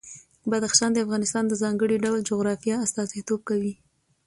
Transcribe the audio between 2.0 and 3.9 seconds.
ډول جغرافیه استازیتوب کوي.